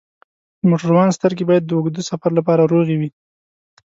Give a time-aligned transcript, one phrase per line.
[0.59, 3.09] د موټروان سترګې باید د اوږده سفر لپاره روغې وي.